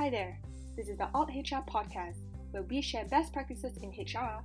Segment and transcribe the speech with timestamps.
[0.00, 0.38] Hi there,
[0.78, 2.16] this is the Alt HR podcast
[2.52, 4.42] where we share best practices in HR,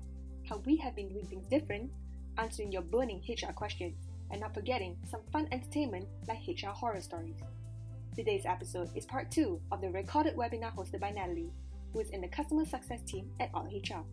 [0.49, 1.89] how we have been doing things different,
[2.37, 3.95] answering your burning HR questions,
[4.31, 7.37] and not forgetting some fun entertainment like HR horror stories.
[8.17, 11.53] Today's episode is part two of the recorded webinar hosted by Natalie,
[11.93, 14.03] who is in the customer success team at Alt HR.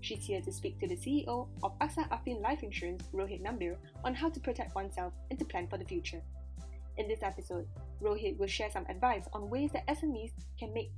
[0.00, 4.16] She's here to speak to the CEO of AXA Affin Life Insurance, Rohit Nambiar, on
[4.16, 6.22] how to protect oneself and to plan for the future.
[6.96, 7.68] In this episode,
[8.02, 10.90] Rohit will share some advice on ways that SMEs can make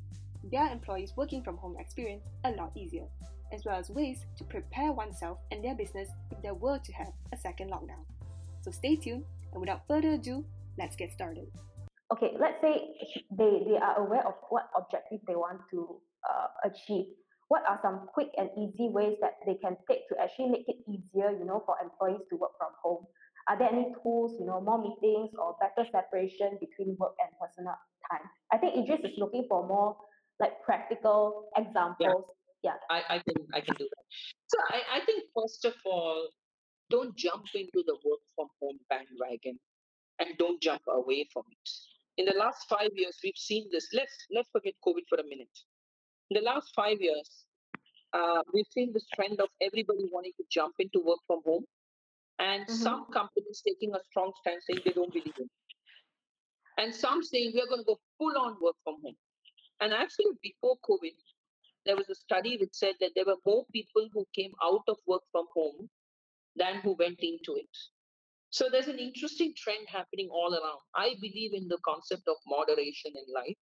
[0.50, 3.06] their employees' working from home experience a lot easier,
[3.52, 7.12] as well as ways to prepare oneself and their business if there were to have
[7.32, 8.04] a second lockdown.
[8.62, 10.44] So stay tuned, and without further ado,
[10.78, 11.48] let's get started.
[12.12, 12.94] Okay, let's say
[13.30, 17.06] they, they are aware of what objective they want to uh, achieve.
[17.48, 20.76] What are some quick and easy ways that they can take to actually make it
[20.88, 23.06] easier, you know, for employees to work from home?
[23.48, 27.74] Are there any tools, you know, more meetings or better separation between work and personal
[28.10, 28.28] time?
[28.52, 29.96] I think Idris is looking for more
[30.38, 32.24] like practical examples.
[32.62, 32.76] Yeah.
[32.90, 34.04] I, I can I can do that.
[34.48, 36.28] So I, I think first of all,
[36.90, 39.58] don't jump into the work from home bandwagon
[40.18, 41.70] and don't jump away from it.
[42.18, 43.88] In the last five years, we've seen this.
[43.92, 45.56] Let's let's forget COVID for a minute.
[46.30, 47.44] In the last five years,
[48.12, 51.64] uh, we've seen this trend of everybody wanting to jump into work from home,
[52.38, 52.70] and Mhm.
[52.70, 55.50] some companies taking a strong stand saying they don't believe in, it.
[56.78, 59.16] and some saying we are going to go full on work from home.
[59.80, 61.16] And actually, before COVID,
[61.86, 64.98] there was a study which said that there were more people who came out of
[65.06, 65.90] work from home
[66.56, 67.70] than who went into it.
[68.50, 70.80] So there's an interesting trend happening all around.
[70.94, 73.56] I believe in the concept of moderation in life.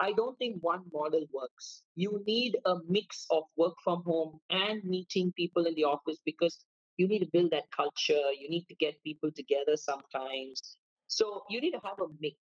[0.00, 1.82] I don't think one model works.
[1.94, 6.64] You need a mix of work from home and meeting people in the office because
[6.96, 8.32] you need to build that culture.
[8.40, 10.78] You need to get people together sometimes.
[11.08, 12.36] So you need to have a mix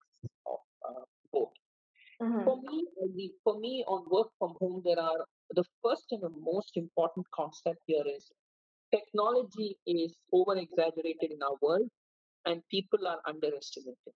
[0.46, 1.54] of uh, both.
[2.22, 2.44] Mhm.
[2.46, 6.30] For me, the- for me on work from home, there are the first and the
[6.30, 8.32] most important concept here is
[8.92, 11.90] technology is over exaggerated in our world
[12.46, 14.14] and people are underestimated.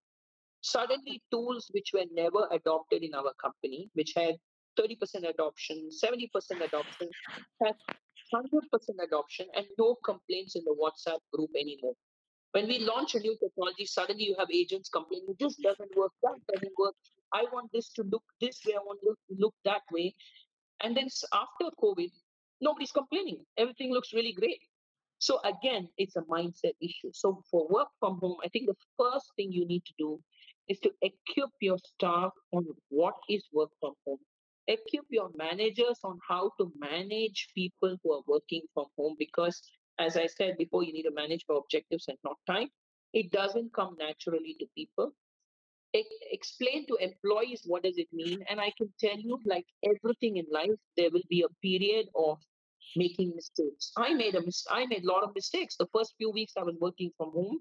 [0.62, 4.36] Suddenly, tools which were never adopted in our company, which had
[4.78, 7.10] 30% adoption, 70% adoption,
[7.64, 7.78] have
[8.34, 11.94] 100% adoption and no complaints in the WhatsApp group anymore.
[12.52, 16.36] When we launch a new technology, suddenly you have agents complaining, this doesn't work, that
[16.52, 16.96] doesn't work.
[17.34, 20.16] I want this to look this way, I want to look that way.
[20.82, 22.12] And then after COVID,
[22.62, 23.46] nobody's complaining.
[23.58, 24.62] Everything looks really great.
[25.20, 27.12] So again, it's a mindset issue.
[27.12, 30.20] So for work from home, I think the first thing you need to do
[30.68, 34.20] is to equip your staff on what is work from home.
[34.68, 39.62] Equip your managers on how to manage people who are working from home because
[40.00, 42.70] as I said before, you need to manage for objectives and not time.
[43.14, 45.14] It doesn't come naturally to people.
[46.32, 50.46] Explain to employees what does it mean and i can tell you like everything in
[50.52, 52.38] life there will be a period of
[52.96, 53.92] making mistakes.
[53.98, 55.76] I made a mis- i made a lot of mistakes.
[55.78, 57.60] The first few weeks i was working from home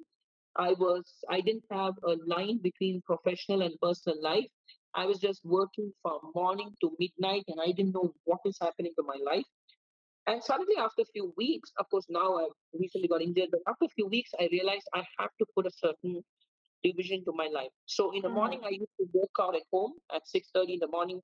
[0.57, 4.51] i was i didn't have a line between professional and personal life
[4.97, 8.93] i was just working from morning to midnight and i didn't know what is happening
[8.99, 9.49] to my life
[10.27, 13.87] and suddenly after a few weeks of course now i've recently got injured but after
[13.87, 16.23] a few weeks i realized i have to put a certain
[16.85, 17.73] division to my life.
[17.87, 18.35] So in the Mhm.
[18.35, 21.21] morning, I used to work out at home at 6.30 in the morning.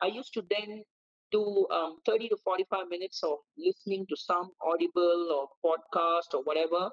[0.00, 0.84] I used to then
[1.30, 6.90] do um, 30 to 45 minutes of listening to some audible or podcast or whatever.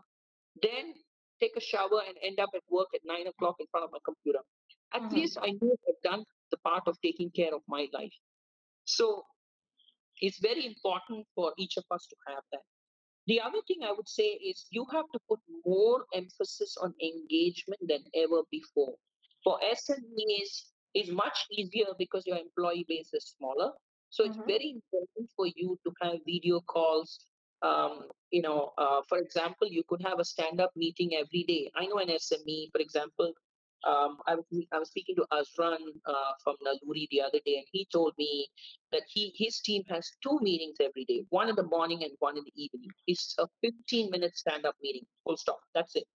[0.62, 0.94] Then
[1.40, 4.00] take a shower and end up at work at 9 o'clock in front of my
[4.06, 4.42] computer.
[4.94, 5.12] At Mhm.
[5.12, 8.14] least I knew I've done the part of taking care of my life.
[8.86, 9.26] So
[10.22, 12.62] it's very important for each of us to have that.
[13.28, 17.80] The other thing I would say is you have to put more emphasis on engagement
[17.88, 18.96] than ever before.
[19.44, 23.72] For SMEs, it's much easier because your employee base is smaller.
[24.10, 24.46] So it's Mhm.
[24.46, 27.20] very important for you to have video calls.
[27.62, 31.72] Um, you know, uh, for example, you could have a stand-up meeting every day.
[31.76, 33.34] I know an SME, for example,
[33.88, 37.66] um, I was I was speaking to Azran uh, from Naluri the other day, and
[37.72, 38.48] he told me
[38.92, 42.38] that he his team has two meetings every day, one in the morning and one
[42.38, 42.90] in the evening.
[43.08, 45.60] It's a 15 minute stand up meeting, full stop.
[45.74, 46.08] That's it.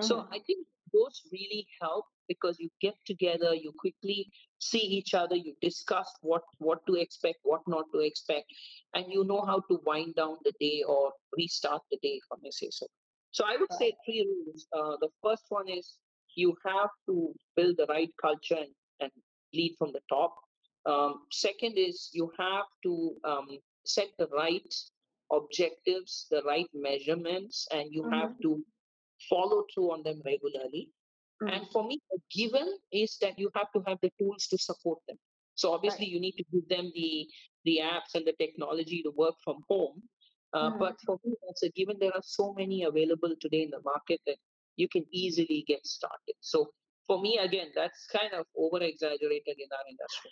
[0.00, 0.28] So Mhm.
[0.32, 5.54] I think those really help because you get together, you quickly see each other, you
[5.60, 8.52] discuss what what to expect, what not to expect,
[8.94, 12.36] and you know how to wind down the day or restart the day, if I
[12.42, 12.86] may say so.
[13.30, 14.66] So I would say three rules.
[14.72, 15.98] Uh, the first one is
[16.38, 17.14] you have to
[17.56, 19.12] build the right culture and, and
[19.52, 20.34] lead from the top.
[20.86, 22.92] Um, second is you have to
[23.24, 23.48] um,
[23.84, 24.72] set the right
[25.32, 28.42] objectives, the right measurements, and you have Mhm.
[28.42, 28.50] to
[29.28, 30.84] follow through on them regularly.
[31.42, 31.52] Mhm.
[31.52, 35.00] And for me, a given is that you have to have the tools to support
[35.08, 35.18] them.
[35.54, 36.14] So obviously, right.
[36.14, 37.28] you need to give them the
[37.64, 39.96] the apps and the technology to work from home.
[40.52, 40.78] Uh, mm.
[40.82, 41.98] But for me, that's a given.
[41.98, 44.38] There are so many available today in the market that
[44.78, 46.36] you can easily get started.
[46.40, 46.70] So
[47.06, 50.30] for me, again, that's kind of over exaggerated in our industry.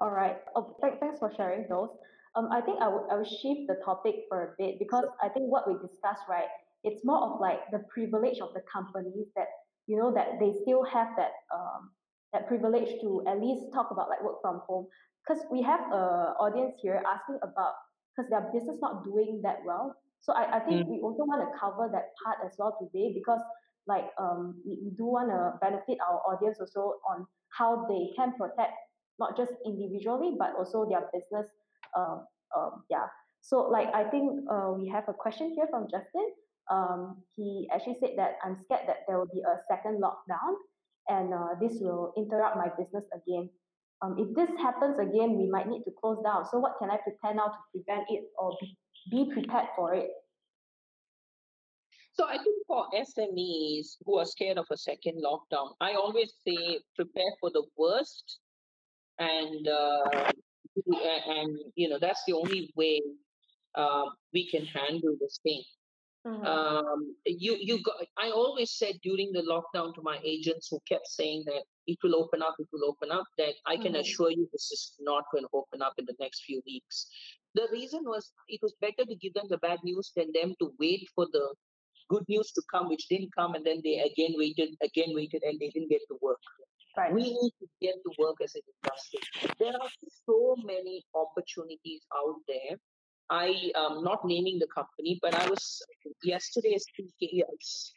[0.00, 0.36] All right.
[0.56, 1.90] Oh, th- thanks for sharing those.
[2.34, 5.28] Um, I think I would I would shift the topic for a bit because I
[5.28, 6.48] think what we discussed, right,
[6.82, 9.48] it's more of like the privilege of the companies that
[9.86, 11.92] you know that they still have that um
[12.32, 14.88] that privilege to at least talk about like work from home
[15.22, 17.74] because we have a audience here asking about
[18.10, 19.94] because their business not doing that well.
[20.22, 20.88] So I, I think mm.
[20.88, 23.42] we also want to cover that part as well today because
[23.86, 28.32] like um we, we do want to benefit our audience also on how they can
[28.38, 28.72] protect
[29.18, 31.50] not just individually but also their business
[31.96, 32.24] um,
[32.56, 33.06] um yeah.
[33.42, 36.30] So like i think uh, we have a question here from justin.
[36.70, 40.54] Um he actually said that i'm scared that there will be a second lockdown
[41.08, 43.50] and uh, this will interrupt my business again.
[44.00, 46.46] Um, if this happens again we might need to close down.
[46.46, 48.78] So what can i prepare now to prevent it or be,
[49.10, 50.10] be prepared for it
[52.14, 56.78] so I think for SMEs who are scared of a second lockdown, I always say
[56.94, 58.38] prepare for the worst,
[59.18, 60.32] and uh,
[61.26, 63.00] and you know that's the only way
[63.74, 64.04] uh,
[64.34, 65.62] we can handle this thing.
[66.26, 66.44] Mm-hmm.
[66.44, 67.96] Um, you you got.
[68.18, 72.14] I always said during the lockdown to my agents who kept saying that it will
[72.14, 73.24] open up, it will open up.
[73.38, 74.02] That I can mm-hmm.
[74.02, 77.08] assure you this is not going to open up in the next few weeks.
[77.54, 80.72] The reason was it was better to give them the bad news than them to
[80.78, 81.54] wait for the
[82.08, 85.58] good news to come, which didn't come, and then they again waited, again waited, and
[85.60, 86.40] they didn't get to work.
[86.96, 87.12] Right.
[87.12, 89.50] We need to get to work as an industry.
[89.58, 89.88] There are
[90.26, 92.76] so many opportunities out there.
[93.30, 95.82] I am not naming the company, but I was
[96.22, 97.42] yesterday speaking,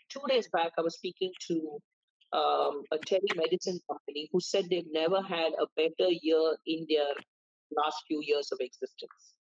[0.09, 1.81] two days back, I was speaking to
[2.31, 7.11] um, a telemedicine company who said they've never had a better year in their
[7.75, 9.34] last few years of existence.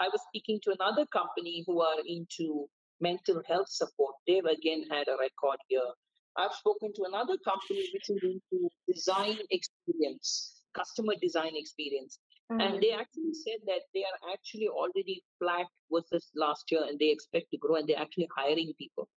[0.00, 2.66] I was speaking to another company who are into
[3.00, 4.14] mental health support.
[4.26, 5.88] They've again had a record year.
[6.36, 12.18] I've spoken to another company which is into design experience, customer design experience.
[12.50, 12.60] Mm-hmm.
[12.60, 17.10] And they actually said that they are actually already flat versus last year and they
[17.10, 19.08] expect to grow and they're actually hiring people.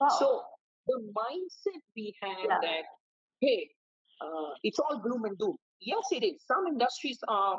[0.00, 0.08] Wow.
[0.18, 0.42] So
[0.86, 2.58] the mindset we have yeah.
[2.62, 2.84] that,
[3.40, 3.68] hey,
[4.20, 5.56] uh, it's all gloom and doom.
[5.80, 6.42] Yes, it is.
[6.46, 7.58] Some industries are,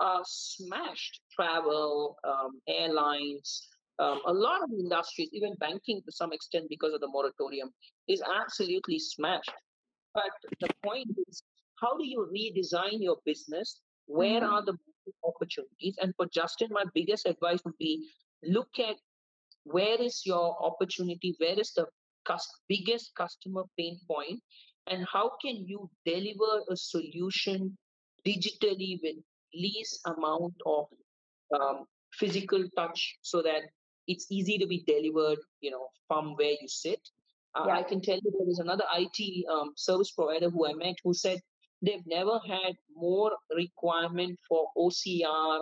[0.00, 3.68] are smashed travel, um, airlines,
[3.98, 7.70] um, a lot of industries, even banking to some extent because of the moratorium,
[8.08, 9.52] is absolutely smashed.
[10.14, 10.30] But
[10.60, 11.42] the point is,
[11.80, 13.80] how do you redesign your business?
[14.06, 14.52] Where mm-hmm.
[14.52, 14.76] are the
[15.24, 15.96] opportunities?
[16.00, 18.08] And for Justin, my biggest advice would be
[18.44, 18.96] look at
[19.64, 21.86] where is your opportunity, where is the
[22.68, 24.40] biggest customer pain point,
[24.86, 27.76] and how can you deliver a solution
[28.26, 29.16] digitally with
[29.54, 30.86] least amount of
[31.58, 33.62] um, physical touch so that
[34.06, 37.00] it's easy to be delivered, you know, from where you sit.
[37.54, 37.78] Uh, yeah.
[37.78, 41.14] I can tell you there was another IT um, service provider who I met who
[41.14, 41.40] said
[41.82, 45.60] they've never had more requirement for OCR,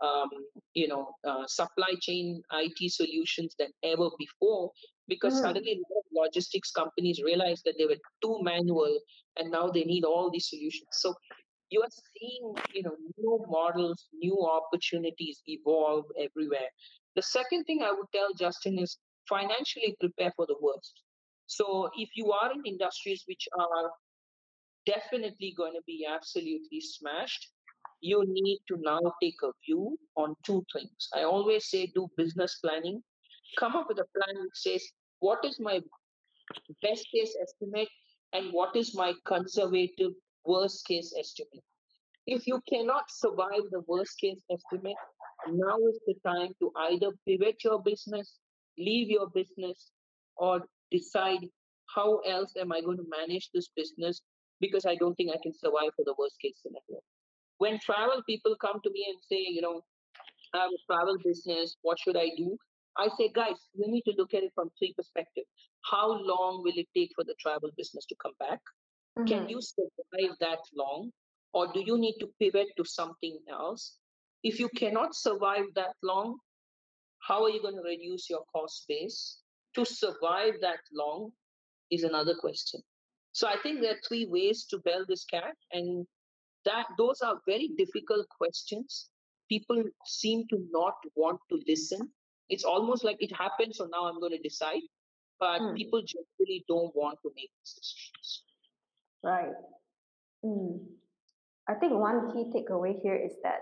[0.00, 0.30] um,
[0.74, 4.70] you know, uh, supply chain IT solutions than ever before
[5.08, 5.42] because mm.
[5.42, 5.80] suddenly
[6.12, 8.98] logistics companies realized that they were too manual
[9.36, 10.88] and now they need all these solutions.
[10.92, 11.14] So
[11.70, 16.68] you are seeing, you know, new models, new opportunities evolve everywhere.
[17.16, 18.98] The second thing I would tell Justin is
[19.28, 20.92] financially prepare for the worst.
[21.46, 23.90] So if you are in industries which are
[24.86, 27.50] definitely going to be absolutely smashed,
[28.00, 31.08] you need to now take a view on two things.
[31.14, 33.02] I always say do business planning.
[33.58, 34.82] Come up with a plan which says,
[35.20, 35.80] what is my
[36.82, 37.88] best case estimate
[38.32, 40.12] and what is my conservative
[40.48, 41.64] worst case estimate?
[42.26, 44.96] If you cannot survive the worst case estimate,
[45.50, 48.38] now is the time to either pivot your business,
[48.78, 49.90] leave your business,
[50.36, 51.44] or decide
[51.94, 54.20] how else am I going to manage this business
[54.60, 57.02] because I don't think I can survive for the worst case scenario.
[57.58, 59.82] When travel people come to me and say, you know,
[60.54, 62.56] I have a travel business, what should I do?
[62.96, 65.48] I say, guys, we need to look at it from three perspectives.
[65.90, 68.60] How long will it take for the travel business to come back?
[69.18, 69.26] Mm-hmm.
[69.26, 71.10] Can you survive that long?
[71.52, 73.96] Or do you need to pivot to something else?
[74.44, 76.38] If you cannot survive that long,
[77.26, 79.38] how are you going to reduce your cost base?
[79.74, 81.30] To survive that long
[81.90, 82.80] is another question.
[83.32, 86.06] So I think there are three ways to bell this cat, and
[86.64, 89.10] that those are very difficult questions.
[89.48, 92.10] People seem to not want to listen.
[92.48, 94.82] It's almost like it happened, so now I'm going to decide.
[95.40, 95.76] But mm.
[95.76, 98.42] people generally don't want to make decisions.
[99.22, 99.54] Right.
[100.44, 100.78] Mm.
[101.68, 103.60] I think one key takeaway here is that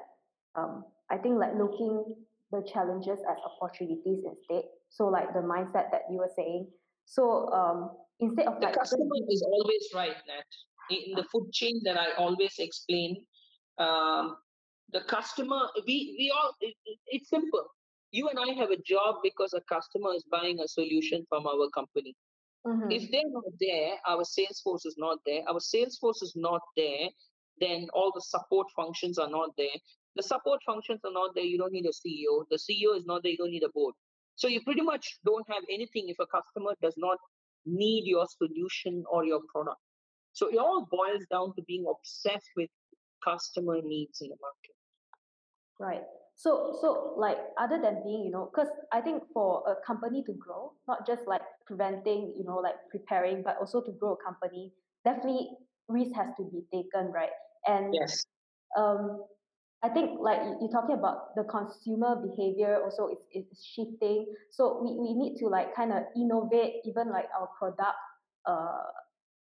[0.54, 2.04] um, I think like looking
[2.52, 4.64] the challenges as opportunities instead.
[4.90, 6.68] So like the mindset that you were saying.
[7.04, 10.46] So um, instead of the like customer is always right, Nat.
[10.88, 13.24] In the food chain that I always explain,
[13.78, 14.36] um,
[14.92, 16.74] the customer we we all it,
[17.08, 17.64] it's simple.
[18.12, 21.68] You and I have a job because a customer is buying a solution from our
[21.74, 22.14] company.
[22.66, 22.92] Mhm.
[22.92, 25.42] If they're not there, our sales force is not there.
[25.48, 27.08] Our sales force is not there,
[27.60, 29.76] then all the support functions are not there.
[30.16, 31.44] The support functions are not there.
[31.44, 32.44] You don't need a CEO.
[32.50, 33.32] The CEO is not there.
[33.32, 33.94] You don't need a board.
[34.34, 37.18] So you pretty much don't have anything if a customer does not
[37.64, 39.80] need your solution or your product.
[40.32, 42.70] So it all boils down to being obsessed with
[43.22, 44.76] customer needs in the market.
[45.78, 46.04] Right.
[46.36, 50.32] So, so like other than being, you know, because I think for a company to
[50.34, 54.72] grow, not just like preventing, you know, like preparing, but also to grow a company,
[55.04, 55.48] definitely
[55.88, 57.30] risk has to be taken, right?
[57.66, 58.26] And Yes.
[58.76, 59.24] um,
[59.82, 64.26] I think like you- you're talking about the consumer behavior also is, is shifting.
[64.50, 67.96] So we, we need to like kind of innovate even like our product,
[68.46, 68.84] uh,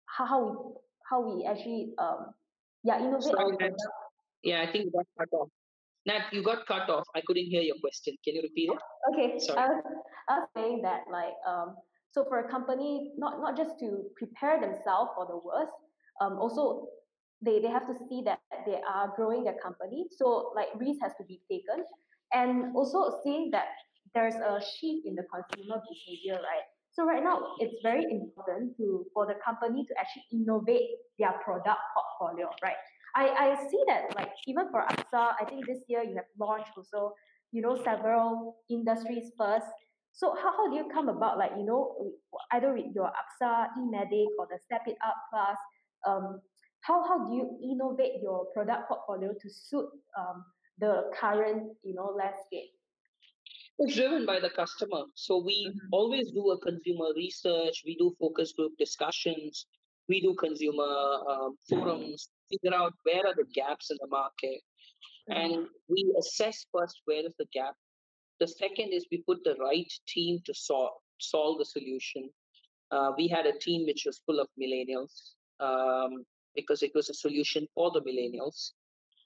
[0.05, 0.75] how, how we
[1.09, 2.33] how we actually um
[2.83, 3.81] yeah innovate our product
[4.43, 5.49] Yeah, I think got cut off.
[6.05, 7.05] Nat, you got cut off.
[7.15, 8.15] I couldn't hear your question.
[8.23, 8.79] Can you repeat it?
[9.13, 9.59] Okay, Sorry.
[9.59, 9.83] I was,
[10.29, 11.75] I was saying that like um
[12.11, 15.71] so for a company not not just to prepare themselves for the worst,
[16.19, 16.87] um also
[17.43, 20.05] they, they have to see that they are growing their company.
[20.11, 21.85] So like risk has to be taken.
[22.33, 23.65] And also seeing that
[24.13, 26.65] there's a shift in the consumer behavior, right?
[26.93, 31.79] So right now it's very important to for the company to actually innovate their product
[31.95, 32.75] portfolio, right?
[33.15, 36.71] I, I see that like even for AXA, I think this year you have launched
[36.77, 37.13] also
[37.51, 39.67] you know several industries first
[40.13, 42.11] so how, how do you come about like you know
[42.51, 45.57] either with your AXA eMedic or the Step It Up class
[46.07, 46.41] um
[46.81, 50.45] how how do you innovate your product portfolio to suit um
[50.79, 52.71] the current you know landscape
[53.79, 55.03] It's driven by the customer.
[55.15, 55.89] So we Mhm.
[55.91, 57.83] always do a consumer research.
[57.85, 59.65] We do focus group discussions.
[60.11, 60.93] We do consumer
[61.33, 62.27] um, forums.
[62.51, 64.59] Figure out where are the gaps in the market,
[65.29, 65.35] Mhm.
[65.41, 65.53] and
[65.93, 67.75] we assess first where is the gap.
[68.41, 70.95] The second is we put the right team to solve
[71.33, 72.23] solve the solution.
[72.95, 75.13] Uh, we had a team which was full of millennials
[75.67, 76.11] um,
[76.59, 78.59] because it was a solution for the millennials.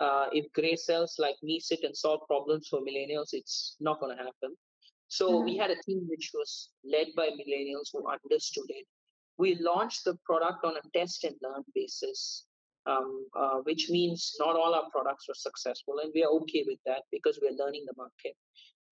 [0.06, 3.56] Uh, if gray cells like me sit and solve problems for millennials, it's
[3.88, 4.52] not going to happen.
[5.18, 5.62] So we Mhm.
[5.62, 6.52] had a team which was
[6.96, 8.86] led by millennials who understood it.
[9.38, 12.46] We launched the product on a test and learn basis,
[12.86, 16.80] um, uh, which means not all our products were successful, and we are okay with
[16.86, 18.36] that because we're learning the market.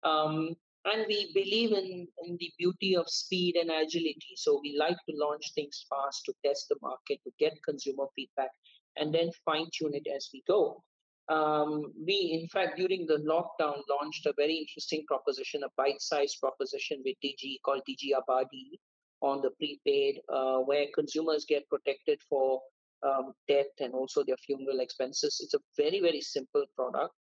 [0.03, 0.55] Um,
[0.86, 4.33] and we believe in, in the beauty of speed and agility.
[4.36, 8.50] So we like to launch things fast to test the market, to get consumer feedback,
[8.98, 10.83] and then fine tune it as we go.
[11.29, 16.39] Um, we, in fact, during the lockdown, launched a very interesting proposition, a bite sized
[16.41, 18.79] proposition with Digi called Digi Abadi
[19.22, 22.62] on the prepaid, uh, where consumers get protected for
[23.04, 25.40] um, death and also their funeral expenses.
[25.44, 27.13] It's a very, very simple product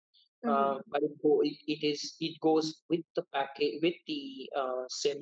[0.44, 0.76] Mhm.
[0.76, 4.84] uh, but it, go, it, it is it goes with the package with the uh,
[4.90, 5.18] sim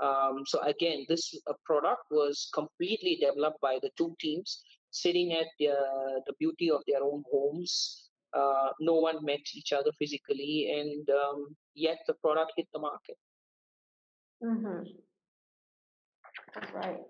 [0.00, 5.46] um, so again this uh, product was completely developed by the two teams sitting at
[5.58, 5.74] the,
[6.26, 11.56] the beauty of their own homes uh, no one met each other physically and um,
[11.74, 13.16] yet the product hit the market
[14.42, 15.02] Mhm.
[16.74, 17.00] Right.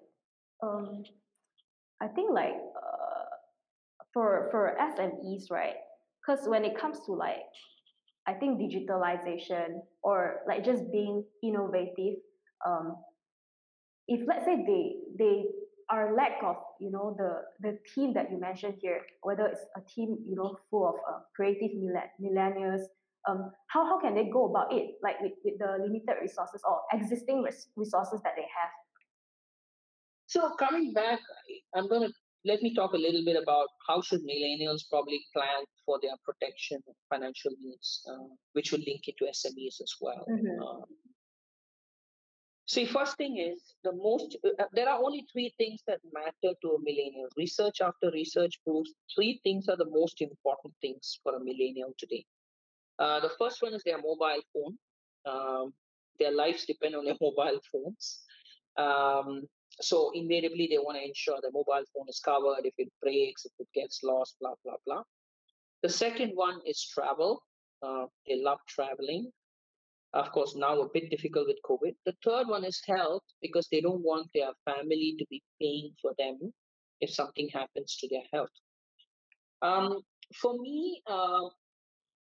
[0.63, 1.05] Um,
[2.01, 3.25] I think like uh,
[4.13, 5.77] for for SMEs, right?
[6.21, 7.43] Because when it comes to like,
[8.27, 12.17] I think digitalization or like just being innovative,
[12.67, 12.97] um,
[14.09, 15.45] if let's say they they
[15.91, 19.81] are lack of you know the the team that you mentioned here, whether it's a
[19.83, 22.83] team you know full of uh, creative millen- millennials,
[23.29, 26.81] um, how how can they go about it like with, with the limited resources or
[26.93, 28.71] existing res- resources that they have?
[30.33, 31.21] So coming back,
[31.75, 32.13] I'm going to
[32.47, 36.81] let me talk a little bit about how should millennials probably plan for their protection
[37.11, 40.25] financial needs, uh, which will link it to SMEs as well.
[40.31, 40.57] Mhm.
[40.67, 40.85] Um,
[42.67, 44.39] see, first thing is the most.
[44.43, 47.29] Uh, uh, there are only three things that matter to a millennial.
[47.37, 52.25] Research after research proves three things are the most important things for a millennial today.
[52.99, 54.79] Uh, the first one is their mobile phone.
[55.27, 55.75] Um,
[56.19, 58.25] their lives depend on their mobile phones.
[58.79, 59.47] Um,
[59.81, 63.53] so invariably, they want to ensure the mobile phone is covered if it breaks, if
[63.59, 65.03] it gets lost, blah blah blah.
[65.83, 67.43] The second one is travel.
[67.83, 69.31] Uh, they love traveling.
[70.15, 71.95] Of course, now a bit difficult with COVID.
[72.05, 76.13] The third one is health because they don't want their family to be paying for
[76.19, 76.53] them
[77.01, 78.51] if something happens to their health.
[79.63, 80.03] Um,
[80.41, 81.49] for me, uh,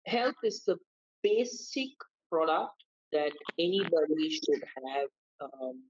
[0.06, 0.76] health is the
[1.22, 1.90] basic
[2.30, 2.72] product
[3.12, 4.62] that anybody should
[4.94, 5.08] have
[5.40, 5.82] um,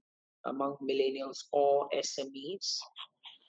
[0.47, 2.77] among millennials or SMEs.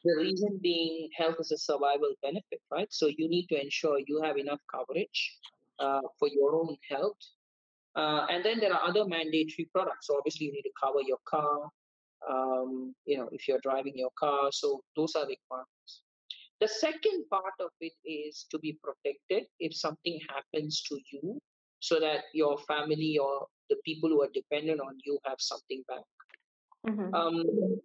[0.04, 2.86] The reason being health is a survival benefit, right?
[2.90, 5.38] So you need to ensure you have enough coverage
[5.78, 7.18] uh, for your own health.
[7.96, 10.06] Uh, and then there are other mandatory products.
[10.06, 11.68] So obviously you need to cover your car,
[12.30, 14.50] um, you know, if you're driving your car.
[14.52, 16.02] So those are requirements.
[16.60, 21.40] The second part of it is to be protected if something happens to you
[21.80, 26.04] so that your family or the people who are dependent on you have something back.
[26.86, 27.14] Mm-hmm.
[27.14, 27.80] Um,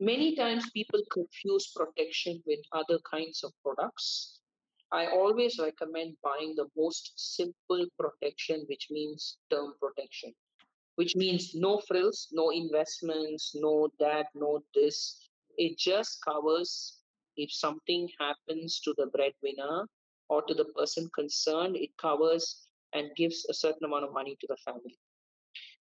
[0.00, 4.40] many times people confuse protection with other kinds of products.
[4.92, 10.32] I always recommend buying the most simple protection, which means term protection,
[10.96, 15.28] which means no frills, no investments, no that, no this.
[15.56, 17.00] It just covers
[17.36, 19.86] if something happens to the breadwinner
[20.28, 24.46] or to the person concerned, it covers and gives a certain amount of money to
[24.48, 24.98] the family.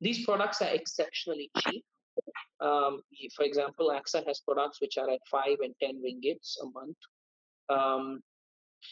[0.01, 1.84] These products are exceptionally cheap.
[2.60, 3.01] Um,
[3.36, 6.98] for example, AXA has products which are at 5 and 10 ringgits a month.
[7.70, 8.22] Um,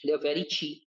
[0.04, 0.84] they're very cheap.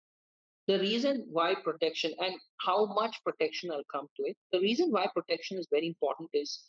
[0.67, 4.37] The reason why protection and how much protection I'll come to it.
[4.53, 6.61] The reason why protection is very important is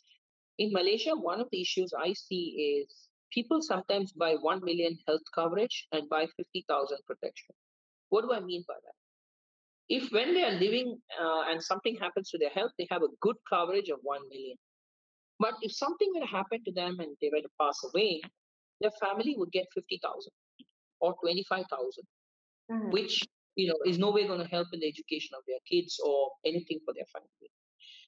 [0.58, 5.22] in Malaysia, one of the issues I see is people sometimes buy 1 million health
[5.34, 7.54] coverage and buy 50,000 protection.
[8.10, 8.94] What do I mean by that?
[9.88, 13.14] If when they are living uh, and something happens to their health, they have a
[13.20, 14.56] good coverage of 1 million.
[15.42, 18.20] But if something were to happen to them and they were to pass away,
[18.80, 20.30] their family would get 50,000
[21.00, 22.04] or 25,000,
[22.70, 22.90] mm-hmm.
[22.90, 23.24] which
[23.56, 26.30] you know is no way going to help in the education of their kids or
[26.46, 27.50] anything for their family.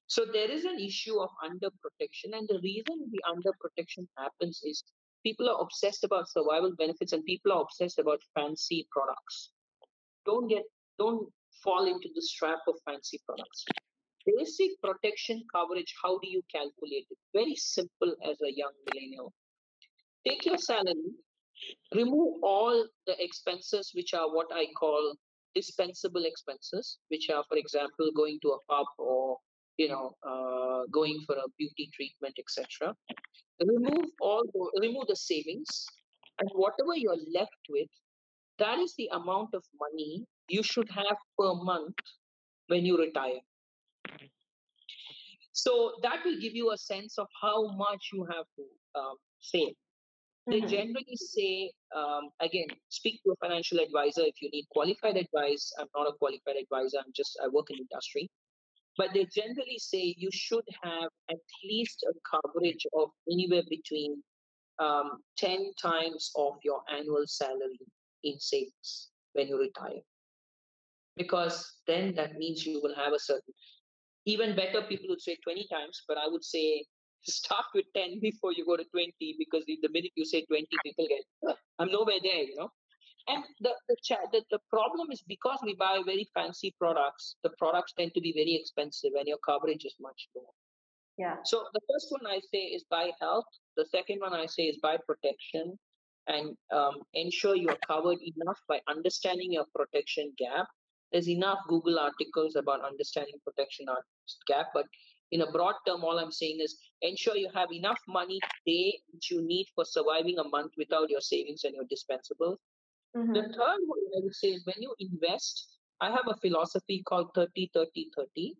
[0.06, 4.60] So there is an issue of under protection, and the reason the under protection happens
[4.62, 4.84] is
[5.24, 9.50] people are obsessed about survival benefits and people are obsessed about fancy products.
[10.24, 10.62] Don't get
[10.98, 11.28] don't
[11.64, 13.64] fall into this trap of fancy products.
[14.26, 17.18] Basic protection coverage, how do you calculate it?
[17.34, 19.32] Very simple as a young millennial.
[20.26, 21.12] Take your salary,
[21.94, 25.14] remove all the expenses which are what I call
[25.54, 29.38] dispensable expenses, which are, for example, going to a pub or
[29.76, 32.94] you know uh, going for a beauty treatment, etc.
[33.60, 34.42] Remove all
[34.80, 35.86] remove the savings,
[36.38, 37.88] and whatever you're left with,
[38.58, 41.96] that is the amount of money you should have per month
[42.68, 43.40] when you retire.
[45.54, 49.74] So that will give you a sense of how much you have to um, save.
[50.48, 50.66] They mm-hmm.
[50.66, 55.72] generally say, um, again, speak to a financial advisor if you need qualified advice.
[55.78, 56.98] I'm not a qualified advisor.
[56.98, 58.28] I'm just I work in industry,
[58.98, 64.22] but they generally say you should have at least a coverage of anywhere between
[64.80, 67.78] um, ten times of your annual salary
[68.24, 70.02] in savings when you retire
[71.16, 73.54] because then that means you will have a certain
[74.26, 76.84] even better people would say 20 times but i would say
[77.24, 81.06] start with 10 before you go to 20 because the, minute you say 20 people
[81.08, 82.70] get i'm nowhere there you know?
[83.26, 83.96] And the the,
[84.32, 88.32] the the problem is because we buy very fancy products the products tend to be
[88.32, 90.54] very expensive and your coverage is much lower.
[91.16, 91.36] Yeah.
[91.44, 93.46] So the first one i say is buy health.
[93.78, 95.78] The second one i say is buy protection
[96.26, 100.68] and um, ensure you are covered enough by understanding your protection gap
[101.14, 103.86] there's enough Google articles about understanding protection
[104.48, 104.84] gap, but
[105.30, 109.30] in a broad term, all I'm saying is ensure you have enough money today which
[109.30, 112.56] you need for surviving a month without your savings and your dispensables.
[113.16, 113.32] Mm-hmm.
[113.32, 117.28] The third one I would say is when you invest, I have a philosophy called
[117.36, 118.54] 30 30 30.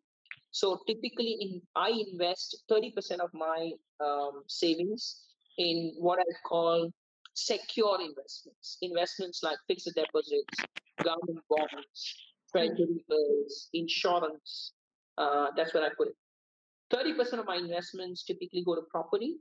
[0.52, 5.24] So typically, in I invest 30% of my um, savings
[5.58, 6.88] in what I call
[7.34, 10.56] secure investments, investments like fixed deposits,
[11.02, 14.72] government bonds, treasury bills, insurance.
[15.18, 16.16] Uh, that's where I put it.
[16.92, 19.36] 30% of my investments typically go to property,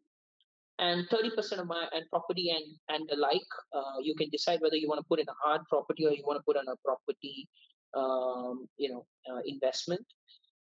[0.80, 3.52] and 30% of my and property and and the like.
[3.73, 6.23] Uh, you can decide whether you want to put in a hard property or you
[6.26, 7.47] want to put in a property,
[7.95, 10.06] um, you know, uh, investment.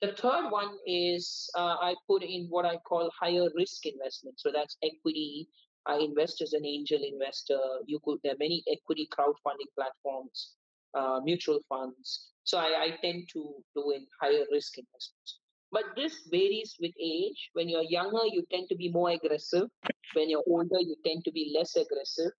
[0.02, 4.38] The third one is uh, I put in what I call higher risk investment.
[4.38, 5.48] So that's equity.
[5.87, 7.59] I invest as an angel investor.
[7.87, 10.56] You could there are many equity crowdfunding platforms,
[10.96, 12.30] uh, mutual funds.
[12.44, 15.40] So I, I tend to do in higher risk investments.
[15.72, 17.50] But this varies with age.
[17.52, 19.68] When you're younger, you tend to be more aggressive.
[20.14, 22.30] When you're older, you tend to be less aggressive.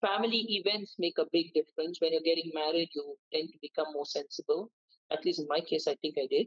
[0.00, 2.00] Family events make a big difference.
[2.00, 4.70] When you're getting married, you tend to become more sensible.
[5.12, 6.46] At least in my case, I think I did.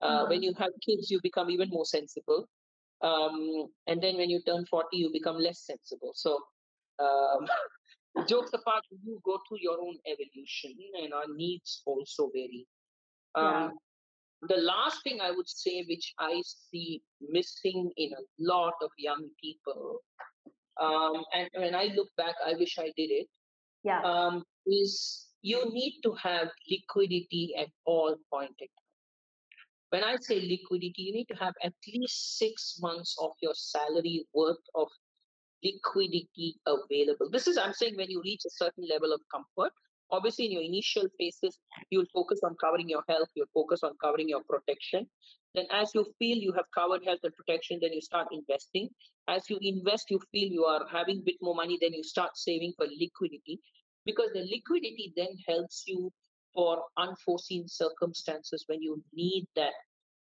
[0.00, 0.30] Uh, mm-hmm.
[0.30, 2.48] When you have kids, you become even more sensible.
[3.02, 6.12] Um, and then when you turn 40, you become less sensible.
[6.14, 6.38] So
[6.98, 7.46] um,
[8.24, 12.66] jokes apart, you go through your own evolution, and our needs also vary.
[13.36, 13.66] Yeah.
[13.66, 13.78] Um,
[14.48, 19.28] the last thing I would say, which I see missing in a lot of young
[19.42, 20.00] people,
[20.80, 23.28] um, and when I look back, I wish I did it,
[23.84, 24.02] Yeah.
[24.02, 28.86] um, is you need to have liquidity at all point in time.
[29.90, 34.26] When I say liquidity, you need to have at least six months of your salary
[34.34, 34.88] worth of
[35.66, 37.30] liquidity available.
[37.30, 39.72] This is, I'm saying, when you reach a certain level of comfort.
[40.12, 41.58] Obviously, in your initial phases,
[41.90, 45.04] you'll focus on covering your health, you'll focus on covering your protection.
[45.56, 48.88] Then, as you feel you have covered health and protection, then you start investing.
[49.26, 52.36] As you invest, you feel you are having a bit more money, then you start
[52.36, 53.58] saving for liquidity
[54.04, 56.12] because the liquidity then helps you
[56.54, 59.74] for unforeseen circumstances when you need that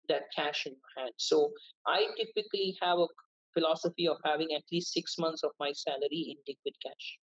[0.08, 1.14] that cash in your hand.
[1.18, 1.52] So
[1.86, 3.08] I typically have a
[3.54, 7.18] philosophy of having at least six months of my salary in liquid cash.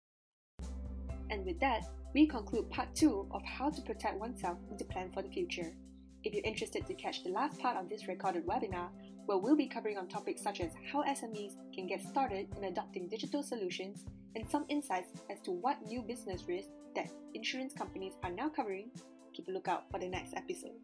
[1.30, 1.84] And with that,
[2.14, 5.74] we conclude part two of how to protect oneself and to plan for the future.
[6.24, 8.90] If you're interested to catch the last part of this recorded webinar,
[9.26, 13.08] where we'll be covering on topics such as how SMEs can get started in adopting
[13.10, 18.32] digital solutions and some insights as to what new business risks that insurance companies are
[18.32, 18.90] now covering,
[19.34, 20.80] keep a lookout for the next episode.